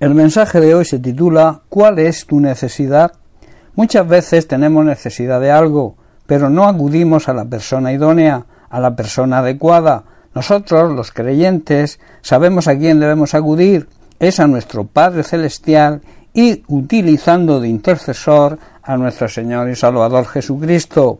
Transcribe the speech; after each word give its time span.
El 0.00 0.14
mensaje 0.14 0.60
de 0.60 0.76
hoy 0.76 0.84
se 0.84 1.00
titula 1.00 1.62
¿Cuál 1.68 1.98
es 1.98 2.24
tu 2.24 2.38
necesidad? 2.38 3.14
Muchas 3.74 4.06
veces 4.06 4.46
tenemos 4.46 4.84
necesidad 4.84 5.40
de 5.40 5.50
algo, 5.50 5.96
pero 6.24 6.48
no 6.48 6.68
acudimos 6.68 7.28
a 7.28 7.34
la 7.34 7.46
persona 7.46 7.92
idónea, 7.92 8.46
a 8.70 8.78
la 8.78 8.94
persona 8.94 9.38
adecuada. 9.38 10.04
Nosotros, 10.36 10.94
los 10.94 11.10
creyentes, 11.10 11.98
sabemos 12.22 12.68
a 12.68 12.78
quién 12.78 13.00
debemos 13.00 13.34
acudir, 13.34 13.88
es 14.20 14.38
a 14.38 14.46
nuestro 14.46 14.84
Padre 14.84 15.24
Celestial 15.24 16.00
y 16.32 16.62
utilizando 16.68 17.58
de 17.58 17.66
intercesor 17.66 18.56
a 18.84 18.96
nuestro 18.96 19.28
Señor 19.28 19.68
y 19.68 19.74
Salvador 19.74 20.26
Jesucristo. 20.26 21.18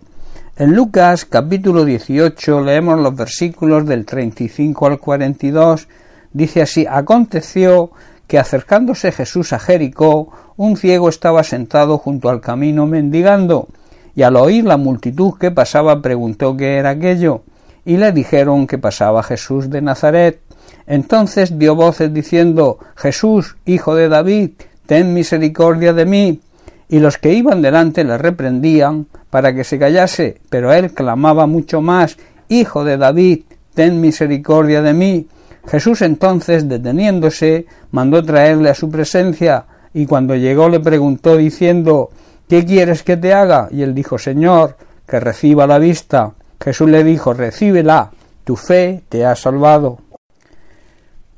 En 0.57 0.77
Lucas 0.77 1.25
capítulo 1.25 1.85
18 1.85 2.61
leemos 2.61 3.01
los 3.01 3.17
versículos 3.17 3.87
del 3.87 4.07
35 4.07 4.87
al 4.87 4.99
42. 5.01 5.89
Dice 6.33 6.63
así, 6.63 6.87
aconteció 6.89 7.91
que 8.29 8.39
acercándose 8.39 9.11
Jesús 9.11 9.52
a 9.52 9.59
Jericó, 9.59 10.30
un 10.57 10.77
ciego 10.77 11.09
estaba 11.09 11.43
sentado 11.43 11.98
junto 11.98 12.29
al 12.29 12.41
camino 12.41 12.87
mendigando, 12.87 13.66
y 14.15 14.23
al 14.23 14.37
oír 14.37 14.65
la 14.65 14.77
multitud 14.77 15.35
que 15.41 15.51
pasaba 15.51 16.01
preguntó 16.01 16.57
qué 16.57 16.77
era 16.77 16.91
aquello, 16.91 17.43
y 17.85 17.97
le 17.97 18.12
dijeron 18.12 18.69
que 18.69 18.79
pasaba 18.79 19.25
Jesús 19.25 19.71
de 19.71 19.83
Nazaret. 19.83 20.41
Entonces 20.87 21.59
dio 21.59 21.75
voces 21.75 22.15
diciendo 22.15 22.79
Jesús, 22.95 23.57
hijo 23.65 23.97
de 23.97 24.09
David, 24.09 24.51
ten 24.87 25.13
misericordia 25.13 25.93
de 25.93 26.05
mí. 26.07 26.41
Y 26.88 27.01
los 27.01 27.19
que 27.19 27.33
iban 27.33 27.63
delante 27.63 28.05
le 28.05 28.16
reprendían 28.16 29.07
para 29.30 29.55
que 29.55 29.65
se 29.65 29.79
callase, 29.79 30.41
pero 30.49 30.73
él 30.73 30.93
clamaba 30.93 31.47
mucho 31.47 31.80
más 31.83 32.16
Hijo 32.51 32.83
de 32.83 32.97
David, 32.97 33.43
ten 33.74 34.01
misericordia 34.01 34.80
de 34.80 34.95
mí. 34.95 35.27
Jesús 35.67 36.03
entonces, 36.03 36.69
deteniéndose, 36.69 37.66
mandó 37.91 38.25
traerle 38.25 38.71
a 38.71 38.75
su 38.75 38.91
presencia, 38.91 39.66
y 39.93 40.07
cuando 40.07 40.37
llegó 40.37 40.69
le 40.69 40.80
preguntó 40.80 41.37
diciendo 41.37 42.10
¿Qué 42.49 42.65
quieres 42.65 43.02
que 43.02 43.19
te 43.19 43.35
haga? 43.35 43.69
Y 43.71 43.82
él 43.82 43.95
dijo 43.95 44.19
Señor, 44.19 44.77
que 45.07 45.21
reciba 45.21 45.66
la 45.66 45.79
vista. 45.79 46.32
Jesús 46.60 46.88
le 46.88 47.05
dijo 47.05 47.35
Recíbela, 47.35 48.10
tu 48.45 48.57
fe 48.57 49.02
te 49.09 49.27
ha 49.27 49.37
salvado. 49.37 49.99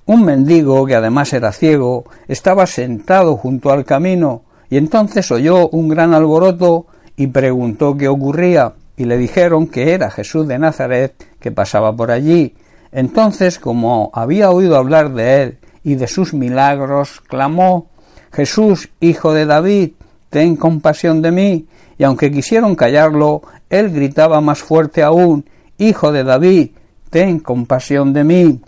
Un 0.06 0.24
mendigo, 0.24 0.86
que 0.86 0.94
además 0.94 1.32
era 1.32 1.52
ciego, 1.52 2.04
estaba 2.28 2.66
sentado 2.66 3.36
junto 3.36 3.70
al 3.70 3.84
camino, 3.84 4.42
y 4.68 4.76
entonces 4.76 5.30
oyó 5.30 5.68
un 5.68 5.88
gran 5.88 6.14
alboroto 6.14 6.86
y 7.16 7.26
preguntó 7.26 7.96
qué 7.96 8.08
ocurría, 8.08 8.74
y 8.96 9.04
le 9.04 9.18
dijeron 9.18 9.66
que 9.66 9.92
era 9.92 10.10
Jesús 10.10 10.46
de 10.46 10.58
Nazaret 10.58 11.14
que 11.40 11.50
pasaba 11.50 11.94
por 11.94 12.10
allí. 12.10 12.54
Entonces, 12.92 13.58
como 13.58 14.10
había 14.14 14.50
oído 14.50 14.76
hablar 14.76 15.12
de 15.12 15.42
él 15.42 15.58
y 15.84 15.94
de 15.94 16.06
sus 16.06 16.34
milagros, 16.34 17.20
clamó 17.20 17.88
Jesús, 18.32 18.90
hijo 19.00 19.32
de 19.32 19.46
David, 19.46 19.92
ten 20.28 20.56
compasión 20.56 21.22
de 21.22 21.30
mí. 21.30 21.66
Y 21.98 22.04
aunque 22.04 22.30
quisieron 22.30 22.74
callarlo, 22.74 23.42
él 23.68 23.90
gritaba 23.90 24.40
más 24.40 24.60
fuerte 24.60 25.02
aún 25.02 25.44
Hijo 25.80 26.12
de 26.12 26.24
David, 26.24 26.72
ten 27.08 27.38
compasión 27.38 28.12
de 28.12 28.22
mí. 28.22 28.60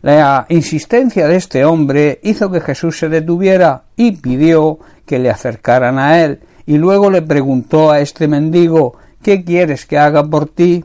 La 0.00 0.46
insistencia 0.48 1.26
de 1.26 1.34
este 1.34 1.64
hombre 1.64 2.20
hizo 2.22 2.52
que 2.52 2.60
Jesús 2.60 3.00
se 3.00 3.08
detuviera 3.08 3.82
y 3.96 4.12
pidió 4.12 4.78
que 5.04 5.18
le 5.18 5.28
acercaran 5.28 5.98
a 5.98 6.22
él, 6.22 6.38
y 6.64 6.78
luego 6.78 7.10
le 7.10 7.22
preguntó 7.22 7.90
a 7.90 7.98
este 7.98 8.28
mendigo 8.28 8.94
¿Qué 9.24 9.42
quieres 9.42 9.86
que 9.86 9.98
haga 9.98 10.22
por 10.22 10.46
ti? 10.46 10.84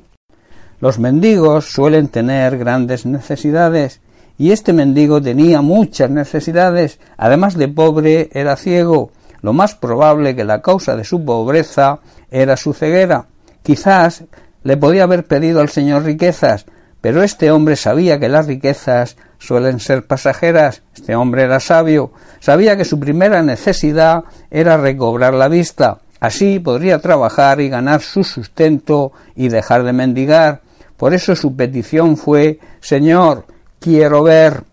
Los 0.81 0.99
mendigos 0.99 1.71
suelen 1.71 2.07
tener 2.07 2.57
grandes 2.57 3.05
necesidades, 3.05 4.01
y 4.37 4.51
este 4.51 4.73
mendigo 4.73 5.21
tenía 5.21 5.61
muchas 5.61 6.09
necesidades, 6.09 6.99
además 7.17 7.55
de 7.55 7.67
pobre 7.67 8.29
era 8.33 8.55
ciego, 8.55 9.11
lo 9.41 9.53
más 9.53 9.75
probable 9.75 10.35
que 10.35 10.43
la 10.43 10.61
causa 10.61 10.95
de 10.95 11.03
su 11.03 11.23
pobreza 11.23 11.99
era 12.31 12.57
su 12.57 12.73
ceguera. 12.73 13.27
Quizás 13.61 14.23
le 14.63 14.77
podía 14.77 15.03
haber 15.03 15.25
pedido 15.25 15.61
al 15.61 15.69
Señor 15.69 16.03
riquezas, 16.03 16.65
pero 16.99 17.23
este 17.23 17.51
hombre 17.51 17.75
sabía 17.75 18.19
que 18.19 18.29
las 18.29 18.47
riquezas 18.47 19.17
suelen 19.39 19.79
ser 19.79 20.05
pasajeras. 20.05 20.83
Este 20.95 21.15
hombre 21.15 21.43
era 21.43 21.59
sabio, 21.59 22.11
sabía 22.39 22.77
que 22.77 22.85
su 22.85 22.99
primera 22.99 23.41
necesidad 23.41 24.23
era 24.49 24.77
recobrar 24.77 25.33
la 25.33 25.47
vista. 25.47 25.99
Así 26.19 26.59
podría 26.59 26.99
trabajar 26.99 27.59
y 27.61 27.69
ganar 27.69 28.01
su 28.01 28.23
sustento 28.23 29.11
y 29.35 29.49
dejar 29.49 29.83
de 29.83 29.93
mendigar. 29.93 30.61
Por 31.01 31.15
eso 31.15 31.35
su 31.35 31.55
petición 31.55 32.15
fue 32.15 32.59
Señor, 32.79 33.45
quiero 33.79 34.21
ver. 34.21 34.65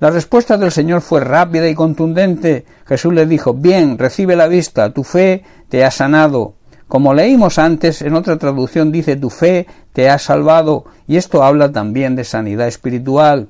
La 0.00 0.10
respuesta 0.10 0.56
del 0.56 0.72
Señor 0.72 1.00
fue 1.00 1.20
rápida 1.20 1.68
y 1.68 1.76
contundente. 1.76 2.64
Jesús 2.86 3.14
le 3.14 3.24
dijo 3.24 3.54
Bien, 3.54 3.96
recibe 3.96 4.34
la 4.34 4.48
vista, 4.48 4.92
tu 4.92 5.04
fe 5.04 5.44
te 5.68 5.84
ha 5.84 5.92
sanado. 5.92 6.54
Como 6.88 7.14
leímos 7.14 7.60
antes, 7.60 8.02
en 8.02 8.16
otra 8.16 8.36
traducción 8.36 8.90
dice 8.90 9.14
tu 9.14 9.30
fe 9.30 9.68
te 9.92 10.10
ha 10.10 10.18
salvado, 10.18 10.86
y 11.06 11.16
esto 11.18 11.44
habla 11.44 11.70
también 11.70 12.16
de 12.16 12.24
sanidad 12.24 12.66
espiritual. 12.66 13.46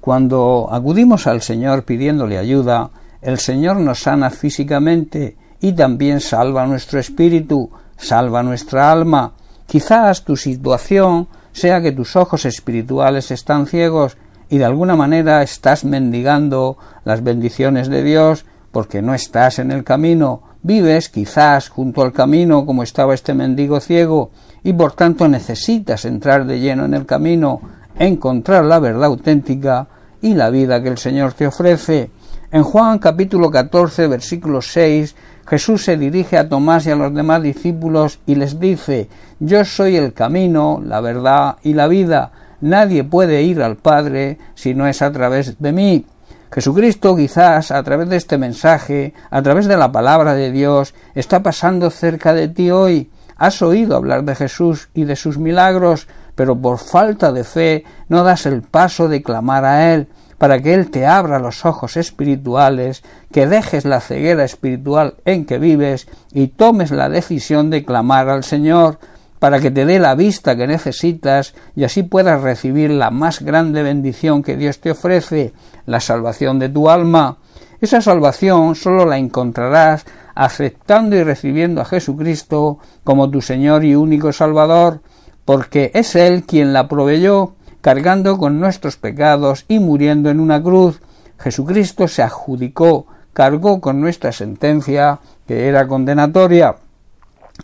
Cuando 0.00 0.70
acudimos 0.72 1.26
al 1.26 1.42
Señor 1.42 1.84
pidiéndole 1.84 2.38
ayuda, 2.38 2.88
el 3.20 3.38
Señor 3.38 3.76
nos 3.76 3.98
sana 3.98 4.30
físicamente 4.30 5.36
y 5.60 5.74
también 5.74 6.20
salva 6.20 6.66
nuestro 6.66 6.98
espíritu, 6.98 7.70
salva 7.98 8.42
nuestra 8.42 8.90
alma. 8.90 9.34
Quizás 9.68 10.24
tu 10.24 10.34
situación 10.38 11.28
sea 11.52 11.82
que 11.82 11.92
tus 11.92 12.16
ojos 12.16 12.46
espirituales 12.46 13.30
están 13.30 13.66
ciegos 13.66 14.16
y 14.48 14.56
de 14.56 14.64
alguna 14.64 14.96
manera 14.96 15.42
estás 15.42 15.84
mendigando 15.84 16.78
las 17.04 17.22
bendiciones 17.22 17.88
de 17.88 18.02
Dios 18.02 18.46
porque 18.72 19.02
no 19.02 19.12
estás 19.12 19.58
en 19.58 19.70
el 19.70 19.84
camino, 19.84 20.40
vives 20.62 21.10
quizás 21.10 21.68
junto 21.68 22.00
al 22.00 22.14
camino 22.14 22.64
como 22.64 22.82
estaba 22.82 23.12
este 23.12 23.34
mendigo 23.34 23.78
ciego 23.80 24.30
y 24.64 24.72
por 24.72 24.94
tanto 24.94 25.28
necesitas 25.28 26.06
entrar 26.06 26.46
de 26.46 26.60
lleno 26.60 26.86
en 26.86 26.94
el 26.94 27.04
camino, 27.04 27.60
encontrar 27.98 28.64
la 28.64 28.78
verdad 28.78 29.04
auténtica 29.04 29.86
y 30.22 30.32
la 30.32 30.48
vida 30.48 30.82
que 30.82 30.88
el 30.88 30.96
Señor 30.96 31.34
te 31.34 31.46
ofrece. 31.46 32.10
En 32.50 32.62
Juan 32.62 32.98
capítulo 32.98 33.50
14 33.50 34.06
versículo 34.06 34.62
6 34.62 35.14
Jesús 35.48 35.82
se 35.84 35.96
dirige 35.96 36.36
a 36.36 36.46
Tomás 36.46 36.86
y 36.86 36.90
a 36.90 36.96
los 36.96 37.14
demás 37.14 37.42
discípulos 37.42 38.20
y 38.26 38.34
les 38.34 38.60
dice 38.60 39.08
Yo 39.40 39.64
soy 39.64 39.96
el 39.96 40.12
camino, 40.12 40.82
la 40.84 41.00
verdad 41.00 41.56
y 41.62 41.72
la 41.72 41.88
vida. 41.88 42.32
Nadie 42.60 43.02
puede 43.02 43.42
ir 43.42 43.62
al 43.62 43.76
Padre 43.76 44.36
si 44.54 44.74
no 44.74 44.86
es 44.86 45.00
a 45.00 45.10
través 45.10 45.58
de 45.58 45.72
mí. 45.72 46.04
Jesucristo 46.52 47.16
quizás 47.16 47.70
a 47.70 47.82
través 47.82 48.10
de 48.10 48.16
este 48.16 48.36
mensaje, 48.36 49.14
a 49.30 49.40
través 49.40 49.66
de 49.66 49.78
la 49.78 49.90
palabra 49.90 50.34
de 50.34 50.52
Dios, 50.52 50.94
está 51.14 51.42
pasando 51.42 51.88
cerca 51.88 52.34
de 52.34 52.48
ti 52.48 52.70
hoy. 52.70 53.10
Has 53.36 53.62
oído 53.62 53.96
hablar 53.96 54.24
de 54.24 54.34
Jesús 54.34 54.90
y 54.92 55.04
de 55.04 55.16
sus 55.16 55.38
milagros, 55.38 56.08
pero 56.34 56.60
por 56.60 56.78
falta 56.78 57.32
de 57.32 57.44
fe 57.44 57.84
no 58.08 58.22
das 58.22 58.44
el 58.44 58.62
paso 58.62 59.08
de 59.08 59.22
clamar 59.22 59.64
a 59.64 59.94
Él 59.94 60.08
para 60.38 60.60
que 60.60 60.72
Él 60.74 60.90
te 60.90 61.04
abra 61.04 61.38
los 61.38 61.66
ojos 61.66 61.96
espirituales, 61.96 63.02
que 63.32 63.46
dejes 63.46 63.84
la 63.84 64.00
ceguera 64.00 64.44
espiritual 64.44 65.14
en 65.24 65.44
que 65.44 65.58
vives 65.58 66.08
y 66.32 66.48
tomes 66.48 66.90
la 66.90 67.08
decisión 67.08 67.70
de 67.70 67.84
clamar 67.84 68.28
al 68.28 68.44
Señor, 68.44 68.98
para 69.38 69.60
que 69.60 69.70
te 69.70 69.84
dé 69.84 69.98
la 69.98 70.14
vista 70.14 70.56
que 70.56 70.66
necesitas 70.66 71.54
y 71.76 71.84
así 71.84 72.02
puedas 72.02 72.40
recibir 72.42 72.90
la 72.90 73.10
más 73.10 73.40
grande 73.40 73.82
bendición 73.82 74.42
que 74.42 74.56
Dios 74.56 74.80
te 74.80 74.90
ofrece, 74.90 75.52
la 75.86 76.00
salvación 76.00 76.58
de 76.58 76.68
tu 76.68 76.90
alma. 76.90 77.38
Esa 77.80 78.00
salvación 78.00 78.74
solo 78.74 79.06
la 79.06 79.18
encontrarás 79.18 80.04
aceptando 80.34 81.16
y 81.16 81.22
recibiendo 81.22 81.80
a 81.80 81.84
Jesucristo 81.84 82.78
como 83.04 83.30
tu 83.30 83.40
Señor 83.40 83.84
y 83.84 83.94
único 83.94 84.32
Salvador, 84.32 85.00
porque 85.44 85.90
es 85.94 86.16
Él 86.16 86.44
quien 86.44 86.72
la 86.72 86.88
proveyó 86.88 87.54
cargando 87.80 88.38
con 88.38 88.60
nuestros 88.60 88.96
pecados 88.96 89.64
y 89.68 89.78
muriendo 89.78 90.30
en 90.30 90.40
una 90.40 90.62
cruz. 90.62 91.00
Jesucristo 91.38 92.08
se 92.08 92.22
adjudicó, 92.22 93.06
cargó 93.32 93.80
con 93.80 94.00
nuestra 94.00 94.32
sentencia, 94.32 95.20
que 95.46 95.68
era 95.68 95.86
condenatoria. 95.86 96.76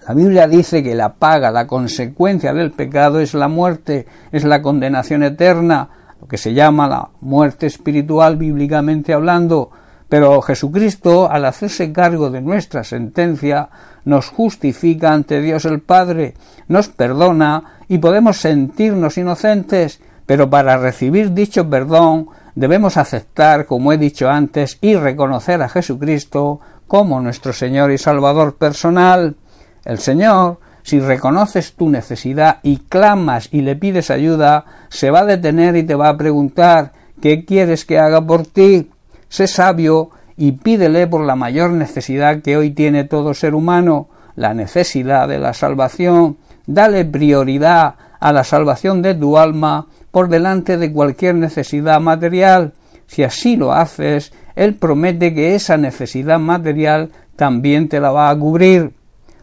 La 0.07 0.15
Biblia 0.15 0.49
dice 0.49 0.83
que 0.83 0.95
la 0.95 1.15
paga, 1.15 1.51
la 1.51 1.67
consecuencia 1.67 2.53
del 2.53 2.73
pecado 2.73 3.21
es 3.21 3.35
la 3.35 3.49
muerte, 3.49 4.07
es 4.33 4.45
la 4.45 4.61
condenación 4.61 5.23
eterna, 5.23 5.89
lo 6.21 6.27
que 6.27 6.37
se 6.37 6.55
llama 6.55 6.89
la 6.89 7.09
muerte 7.21 7.67
espiritual 7.67 8.37
bíblicamente 8.37 9.13
hablando, 9.13 9.71
pero 10.09 10.41
Jesucristo, 10.43 11.31
al 11.31 11.45
hacerse 11.45 11.93
cargo 11.93 12.31
de 12.31 12.41
nuestra 12.41 12.85
sentencia, 12.85 13.69
nos 14.05 14.29
justifica 14.29 15.13
ante 15.13 15.41
Dios 15.41 15.65
el 15.65 15.81
Padre, 15.81 16.35
nos 16.69 16.89
perdona 16.89 17.74
y 17.89 17.99
podemos 17.99 18.39
sentirnos 18.39 19.19
inocentes, 19.19 20.01
pero 20.27 20.49
para 20.49 20.77
recibir 20.77 21.33
dicho 21.33 21.69
perdón 21.69 22.29
debemos 22.55 22.97
aceptar, 22.97 23.67
como 23.67 23.93
he 23.93 23.99
dicho 23.99 24.29
antes, 24.29 24.79
y 24.81 24.95
reconocer 24.95 25.61
a 25.63 25.69
Jesucristo 25.69 26.61
como 26.87 27.21
nuestro 27.21 27.53
Señor 27.53 27.91
y 27.91 27.99
Salvador 27.99 28.57
personal. 28.57 29.37
El 29.85 29.99
Señor, 29.99 30.61
si 30.83 31.01
reconoces 31.01 31.75
tu 31.75 31.91
necesidad 31.91 32.61
y 32.63 32.79
clamas 32.79 33.49
y 33.51 33.63
le 33.63 33.77
pides 33.77 34.11
ayuda, 34.11 34.65
se 34.89 35.11
va 35.11 35.21
a 35.21 35.27
detener 35.27 35.77
y 35.77 35.83
te 35.83 35.95
va 35.95 36.09
a 36.09 36.17
preguntar 36.17 36.93
¿qué 37.21 37.45
quieres 37.45 37.85
que 37.85 37.99
haga 37.99 38.25
por 38.25 38.47
ti? 38.47 38.91
sé 39.29 39.49
sabio 39.49 40.11
y 40.37 40.53
pídele 40.53 41.07
por 41.07 41.25
la 41.25 41.37
mayor 41.37 41.71
necesidad 41.71 42.43
que 42.43 42.57
hoy 42.57 42.71
tiene 42.71 43.05
todo 43.05 43.35
ser 43.35 43.55
humano, 43.55 44.09
la 44.37 44.55
necesidad 44.55 45.29
de 45.29 45.39
la 45.39 45.55
salvación. 45.55 46.37
Dale 46.67 47.05
prioridad 47.05 47.95
a 48.21 48.33
la 48.33 48.45
salvación 48.45 49.03
de 49.03 49.15
tu 49.15 49.37
alma 49.37 49.87
por 50.11 50.29
delante 50.29 50.79
de 50.79 50.93
cualquier 50.93 51.35
necesidad 51.35 52.01
material. 52.01 52.73
Si 53.07 53.23
así 53.23 53.57
lo 53.57 53.73
haces, 53.73 54.33
Él 54.57 54.75
promete 54.75 55.35
que 55.35 55.55
esa 55.55 55.77
necesidad 55.77 56.39
material 56.39 57.11
también 57.37 57.89
te 57.89 58.01
la 58.01 58.11
va 58.11 58.31
a 58.31 58.39
cubrir. 58.39 58.93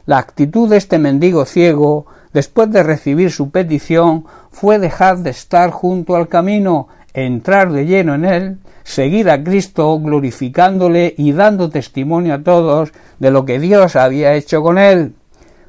La 0.05 0.17
actitud 0.17 0.69
de 0.69 0.77
este 0.77 0.97
mendigo 0.97 1.45
ciego, 1.45 2.07
después 2.33 2.71
de 2.71 2.83
recibir 2.83 3.31
su 3.31 3.51
petición, 3.51 4.25
fue 4.51 4.79
dejar 4.79 5.19
de 5.19 5.29
estar 5.29 5.69
junto 5.69 6.15
al 6.15 6.27
camino, 6.27 6.87
entrar 7.13 7.71
de 7.71 7.85
lleno 7.85 8.15
en 8.15 8.25
él, 8.25 8.57
seguir 8.83 9.29
a 9.29 9.43
Cristo 9.43 9.99
glorificándole 9.99 11.13
y 11.17 11.33
dando 11.33 11.69
testimonio 11.69 12.33
a 12.33 12.43
todos 12.43 12.93
de 13.19 13.29
lo 13.29 13.45
que 13.45 13.59
Dios 13.59 13.95
había 13.95 14.33
hecho 14.33 14.63
con 14.63 14.77
él. 14.77 15.13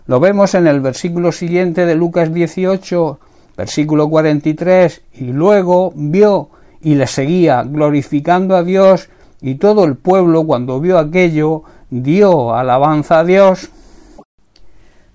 Lo 0.07 0.19
vemos 0.19 0.55
en 0.55 0.67
el 0.67 0.81
versículo 0.81 1.31
siguiente 1.31 1.87
de 1.87 1.95
Lucas 1.95 2.33
18, 2.33 3.19
versículo 3.57 4.09
43, 4.09 5.03
y 5.15 5.25
luego 5.27 5.93
vio 5.95 6.51
y 6.81 6.97
le 6.97 7.07
seguía 7.07 7.63
glorificando 7.63 8.57
a 8.57 8.65
Dios 8.65 9.09
y 9.41 9.57
todo 9.57 9.85
el 9.85 9.97
pueblo 9.97 10.45
cuando 10.45 10.81
vio 10.81 10.99
aquello 10.99 11.63
dio 11.91 12.55
alabanza 12.55 13.21
a 13.21 13.25
Dios. 13.25 13.71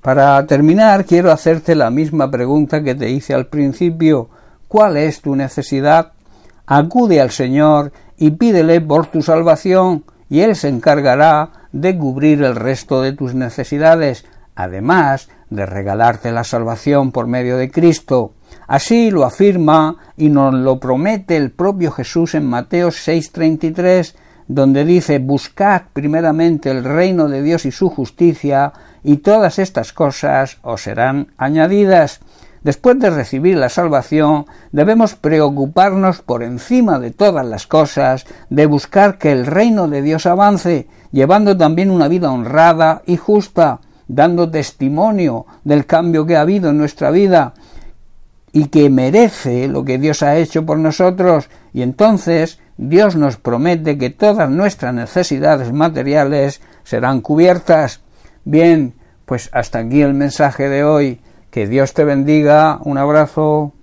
Para 0.02 0.46
terminar, 0.46 1.06
quiero 1.06 1.32
hacerte 1.32 1.76
la 1.76 1.90
misma 1.90 2.32
pregunta 2.32 2.82
que 2.82 2.96
te 2.96 3.10
hice 3.10 3.34
al 3.34 3.48
principio. 3.48 4.30
¿Cuál 4.70 4.96
es 4.96 5.22
tu 5.22 5.36
necesidad? 5.36 6.14
Acude 6.66 7.20
al 7.20 7.32
Señor 7.32 7.92
y 8.18 8.32
pídele 8.32 8.80
por 8.80 9.08
tu 9.08 9.22
salvación, 9.22 10.06
y 10.30 10.42
Él 10.42 10.56
se 10.56 10.70
encargará 10.70 11.50
de 11.72 11.98
cubrir 11.98 12.44
el 12.44 12.56
resto 12.56 13.02
de 13.02 13.14
tus 13.14 13.34
necesidades, 13.34 14.26
además 14.58 15.30
de 15.52 15.66
regalarte 15.68 16.32
la 16.32 16.44
salvación 16.44 17.12
por 17.12 17.28
medio 17.28 17.58
de 17.58 17.70
Cristo. 17.70 18.34
Así 18.68 19.12
lo 19.12 19.24
afirma 19.24 19.98
y 20.18 20.30
nos 20.30 20.54
lo 20.54 20.80
promete 20.80 21.38
el 21.38 21.52
propio 21.52 21.92
Jesús 21.92 22.34
en 22.34 22.48
Mateo 22.48 22.90
6:33, 22.90 24.16
donde 24.48 24.84
dice 24.84 25.20
Buscad 25.20 25.84
primeramente 25.94 26.72
el 26.72 26.84
reino 26.84 27.30
de 27.30 27.44
Dios 27.44 27.66
y 27.66 27.72
su 27.72 27.90
justicia, 27.90 28.74
y 29.04 29.18
todas 29.18 29.60
estas 29.60 29.94
cosas 29.94 30.58
os 30.64 30.82
serán 30.82 31.28
añadidas. 31.38 32.20
Después 32.64 32.98
de 33.00 33.12
recibir 33.12 33.58
la 33.58 33.70
salvación, 33.70 34.48
debemos 34.72 35.14
preocuparnos 35.14 36.24
por 36.24 36.42
encima 36.42 36.98
de 36.98 37.12
todas 37.12 37.46
las 37.46 37.68
cosas 37.68 38.26
de 38.50 38.66
buscar 38.66 39.20
que 39.20 39.32
el 39.32 39.46
reino 39.46 39.88
de 39.88 40.02
Dios 40.02 40.26
avance, 40.26 40.88
llevando 41.12 41.56
también 41.56 41.92
una 41.92 42.08
vida 42.08 42.32
honrada 42.32 43.04
y 43.06 43.18
justa, 43.18 43.82
dando 44.08 44.50
testimonio 44.50 45.46
del 45.64 45.86
cambio 45.86 46.26
que 46.26 46.38
ha 46.38 46.42
habido 46.42 46.70
en 46.70 46.78
nuestra 46.78 47.12
vida 47.12 47.54
y 48.52 48.68
que 48.68 48.90
merece 48.90 49.68
lo 49.68 49.84
que 49.84 49.98
Dios 49.98 50.24
ha 50.24 50.38
hecho 50.38 50.66
por 50.66 50.80
nosotros, 50.80 51.50
y 51.74 51.82
entonces 51.82 52.60
Dios 52.78 53.16
nos 53.16 53.38
promete 53.38 53.98
que 53.98 54.10
todas 54.10 54.50
nuestras 54.50 54.94
necesidades 54.94 55.74
materiales 55.74 56.62
serán 56.84 57.22
cubiertas. 57.22 58.02
Bien, 58.46 58.94
pues 59.26 59.50
hasta 59.52 59.80
aquí 59.80 60.02
el 60.02 60.14
mensaje 60.14 60.70
de 60.70 60.84
hoy. 60.84 61.20
Que 61.50 61.68
Dios 61.68 61.94
te 61.94 62.04
bendiga. 62.04 62.80
Un 62.84 62.98
abrazo. 62.98 63.74